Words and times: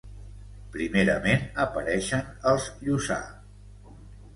Primerament 0.75 1.45
apareixen 1.67 2.35
els 2.55 2.69
Lluçà. 2.89 3.23